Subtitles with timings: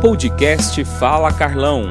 [0.00, 1.90] Podcast Fala Carlão.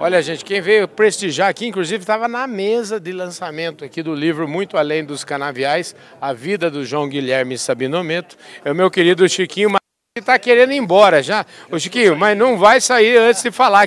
[0.00, 4.48] Olha, gente, quem veio prestigiar aqui, inclusive, estava na mesa de lançamento aqui do livro
[4.48, 8.36] Muito Além dos Canaviais, A Vida do João Guilherme Sabinometo.
[8.64, 9.78] É o meu querido Chiquinho, mas
[10.18, 11.46] está querendo ir embora já.
[11.70, 13.86] Ô, Chiquinho, mas não vai sair antes de falar.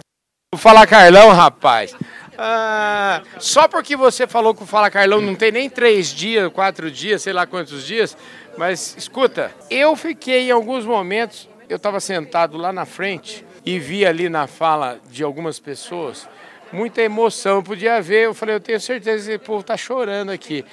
[0.53, 1.93] Vou falar Carlão, rapaz.
[2.37, 6.91] Ah, só porque você falou que o Fala Carlão não tem nem três dias, quatro
[6.91, 8.15] dias, sei lá quantos dias,
[8.57, 14.05] mas escuta, eu fiquei em alguns momentos, eu estava sentado lá na frente e vi
[14.05, 16.27] ali na fala de algumas pessoas
[16.71, 17.57] muita emoção.
[17.57, 20.63] Eu podia ver, eu falei, eu tenho certeza que esse povo está chorando aqui.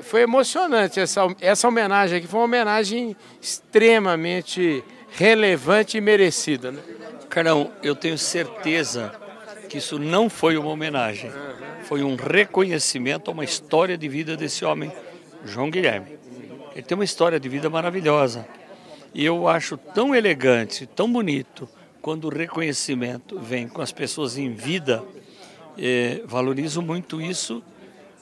[0.00, 6.72] Foi emocionante essa, essa homenagem aqui, foi uma homenagem extremamente relevante e merecida.
[6.72, 6.80] Né?
[7.28, 9.12] Carlão, eu tenho certeza
[9.72, 11.30] que isso não foi uma homenagem,
[11.84, 14.92] foi um reconhecimento a uma história de vida desse homem,
[15.46, 16.18] João Guilherme.
[16.74, 18.46] Ele tem uma história de vida maravilhosa.
[19.14, 21.66] E eu acho tão elegante, tão bonito,
[22.02, 25.02] quando o reconhecimento vem com as pessoas em vida.
[25.78, 27.62] Eh, valorizo muito isso,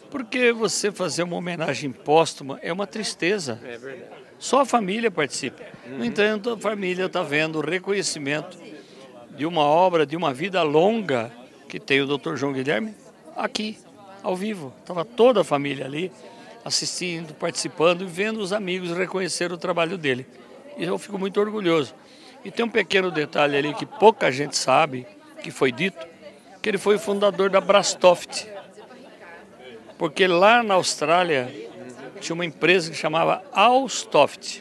[0.08, 3.60] porque você fazer uma homenagem póstuma é uma tristeza.
[3.64, 4.04] É verdade.
[4.38, 5.64] Só a família participa.
[5.88, 8.56] No entanto, a família está vendo o reconhecimento
[9.36, 11.39] de uma obra, de uma vida longa
[11.70, 12.34] que tem o Dr.
[12.34, 12.92] João Guilherme
[13.36, 13.78] aqui,
[14.24, 14.74] ao vivo.
[14.80, 16.10] Estava toda a família ali
[16.64, 20.26] assistindo, participando e vendo os amigos reconhecer o trabalho dele.
[20.76, 21.94] E eu fico muito orgulhoso.
[22.44, 25.06] E tem um pequeno detalhe ali que pouca gente sabe,
[25.42, 26.04] que foi dito,
[26.60, 28.48] que ele foi o fundador da Brastoft.
[29.96, 31.54] Porque lá na Austrália
[32.20, 34.60] tinha uma empresa que chamava Alstoft,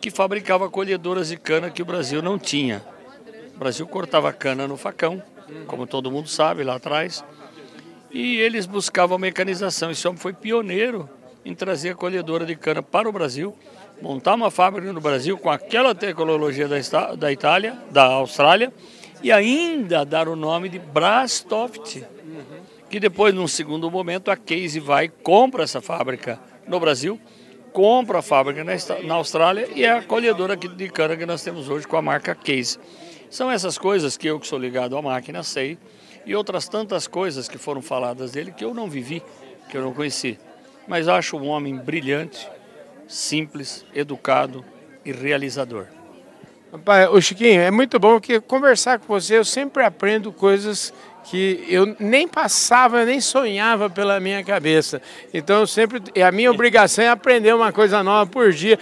[0.00, 2.84] que fabricava colhedoras de cana que o Brasil não tinha.
[3.54, 5.22] O Brasil cortava cana no facão,
[5.66, 7.24] como todo mundo sabe lá atrás,
[8.10, 9.90] e eles buscavam mecanização.
[9.90, 11.08] Esse homem foi pioneiro
[11.44, 13.54] em trazer a colhedora de cana para o Brasil,
[14.00, 18.72] montar uma fábrica no Brasil com aquela tecnologia da, da Itália, da Austrália,
[19.22, 22.04] e ainda dar o nome de Brastoft,
[22.90, 27.20] que depois, num segundo momento, a Case vai compra essa fábrica no Brasil,
[27.76, 28.64] compra a fábrica
[29.04, 32.34] na, Austrália e é a colhedora de cana que nós temos hoje com a marca
[32.34, 32.78] Case.
[33.28, 35.76] São essas coisas que eu que sou ligado à máquina sei
[36.24, 39.22] e outras tantas coisas que foram faladas dele que eu não vivi,
[39.68, 40.38] que eu não conheci.
[40.88, 42.48] Mas acho um homem brilhante,
[43.06, 44.64] simples, educado
[45.04, 45.84] e realizador.
[47.12, 50.94] O Chiquinho, é muito bom porque conversar com você eu sempre aprendo coisas
[51.28, 55.02] que eu nem passava, nem sonhava pela minha cabeça.
[55.34, 58.78] Então, eu sempre, a minha obrigação é aprender uma coisa nova por dia.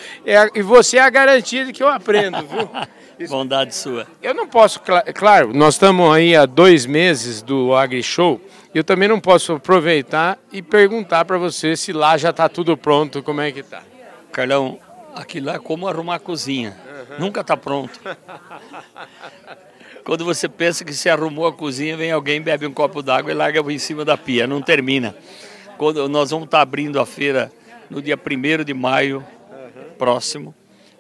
[0.55, 2.69] e você é a garantia de que eu aprendo, viu?
[3.29, 4.07] Bondade sua.
[4.21, 4.81] Eu não posso,
[5.15, 8.41] claro, nós estamos aí há dois meses do Agri Show.
[8.75, 13.23] Eu também não posso aproveitar e perguntar para você se lá já está tudo pronto,
[13.23, 13.83] como é que está.
[14.33, 14.79] Carlão,
[15.15, 16.77] aquilo lá é como arrumar a cozinha.
[17.11, 17.19] Uhum.
[17.19, 18.01] Nunca está pronto.
[20.05, 23.35] Quando você pensa que se arrumou a cozinha, vem alguém, bebe um copo d'água e
[23.35, 24.47] larga em cima da pia.
[24.47, 25.17] Não termina.
[25.79, 27.51] Quando nós vamos estar tá abrindo a feira
[27.89, 29.95] no dia 1 de maio, uhum.
[29.97, 30.55] próximo,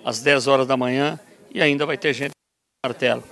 [0.04, 1.18] às 10 horas da manhã
[1.52, 3.22] e ainda vai ter gente no martelo.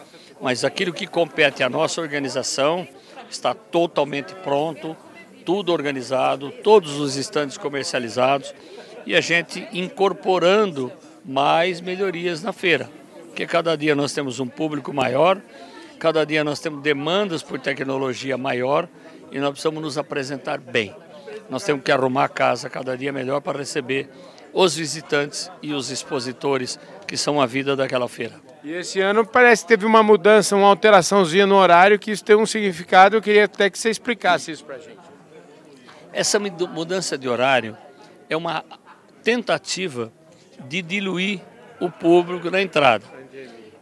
[0.41, 2.87] Mas aquilo que compete à nossa organização
[3.31, 4.97] está totalmente pronto,
[5.44, 8.54] tudo organizado, todos os estandes comercializados
[9.06, 10.93] e a gente incorporando
[11.25, 12.88] mais melhorias na feira.
[13.27, 15.41] Porque cada dia nós temos um público maior,
[15.99, 18.88] cada dia nós temos demandas por tecnologia maior
[19.31, 20.94] e nós precisamos nos apresentar bem.
[21.49, 24.09] Nós temos que arrumar a casa cada dia melhor para receber
[24.53, 28.34] os visitantes e os expositores que são a vida daquela feira.
[28.62, 32.37] E esse ano parece que teve uma mudança, uma alteraçãozinha no horário, que isso tem
[32.37, 33.16] um significado.
[33.16, 35.00] Eu queria até que você explicasse isso para a gente.
[36.12, 37.77] Essa mudança de horário
[38.28, 38.62] é uma
[39.25, 40.12] tentativa
[40.66, 41.40] de diluir
[41.80, 43.04] o público na entrada.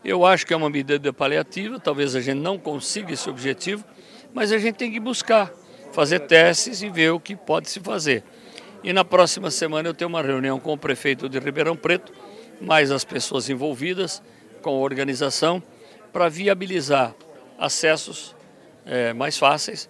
[0.04, 3.84] Eu acho que é uma medida paliativa, talvez a gente não consiga esse objetivo,
[4.32, 5.53] mas a gente tem que buscar,
[5.92, 8.25] fazer testes e ver o que pode se fazer.
[8.82, 12.12] E na próxima semana eu tenho uma reunião com o prefeito de Ribeirão Preto,
[12.60, 14.22] mais as pessoas envolvidas
[14.62, 15.62] com a organização,
[16.12, 17.15] para viabilizar
[17.59, 18.34] acessos
[18.86, 19.89] é, mais fáceis,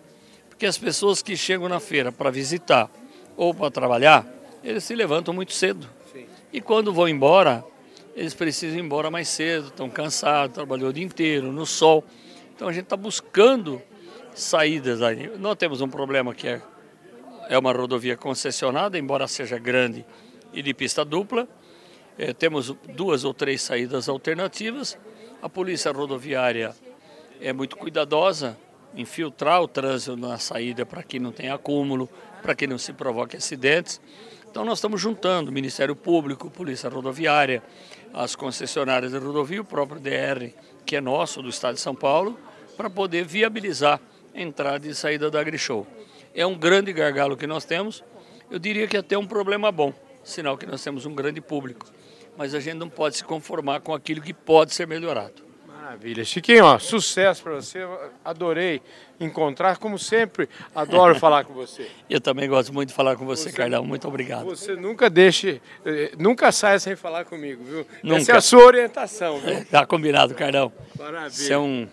[0.49, 2.91] porque as pessoas que chegam na feira para visitar
[3.37, 4.27] ou para trabalhar,
[4.63, 5.89] eles se levantam muito cedo.
[6.53, 7.65] E quando vão embora,
[8.15, 12.05] eles precisam ir embora mais cedo, estão cansados, trabalhou o dia inteiro, no sol.
[12.55, 13.81] Então a gente está buscando
[14.35, 15.31] saídas aí.
[15.39, 16.63] Nós temos um problema que é
[17.51, 20.07] é uma rodovia concessionada, embora seja grande
[20.53, 21.49] e de pista dupla.
[22.17, 24.97] É, temos duas ou três saídas alternativas.
[25.43, 26.73] A polícia rodoviária
[27.41, 28.57] é muito cuidadosa
[28.95, 32.09] em filtrar o trânsito na saída para que não tenha acúmulo,
[32.43, 34.01] para que não se provoque acidentes.
[34.51, 37.63] Então nós estamos juntando o Ministério Público, Polícia Rodoviária,
[38.13, 40.53] as concessionárias de rodovia, o próprio DR,
[40.85, 42.39] que é nosso, do Estado de São Paulo,
[42.77, 44.01] para poder viabilizar
[44.35, 45.87] a entrada e saída da AgriShow.
[46.35, 48.03] É um grande gargalo que nós temos,
[48.51, 49.93] eu diria que até um problema bom,
[50.25, 51.87] sinal que nós temos um grande público,
[52.37, 55.50] mas a gente não pode se conformar com aquilo que pode ser melhorado.
[55.91, 56.25] Maravilha.
[56.25, 57.81] Chiquinho, ó, sucesso para você.
[58.25, 58.81] Adorei
[59.19, 61.89] encontrar, como sempre, adoro falar com você.
[62.09, 63.85] Eu também gosto muito de falar com você, você Carlão.
[63.85, 64.45] Muito obrigado.
[64.45, 67.87] Você nunca deixe, eh, nunca saia sem falar comigo, viu?
[68.05, 68.21] Nunca.
[68.21, 69.67] Essa é a sua orientação, viu?
[69.67, 70.73] Tá combinado, Carlão.
[70.97, 71.31] Maravilha.
[71.31, 71.89] Você é um,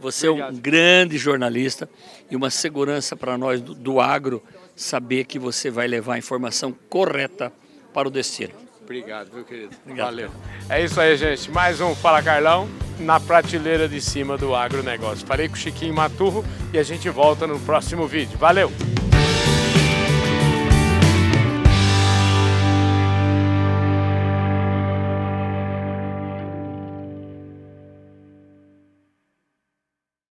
[0.00, 1.88] você é um grande jornalista
[2.28, 4.42] e uma segurança para nós do, do agro
[4.74, 7.52] saber que você vai levar a informação correta
[7.98, 8.52] para o destino.
[8.80, 9.74] Obrigado, meu querido.
[9.82, 10.06] Obrigado.
[10.06, 10.30] Valeu.
[10.68, 11.50] É isso aí, gente.
[11.50, 12.68] Mais um Fala Carlão
[13.00, 15.26] na prateleira de cima do agronegócio.
[15.26, 18.38] Falei com o Chiquinho Maturro e a gente volta no próximo vídeo.
[18.38, 18.70] Valeu!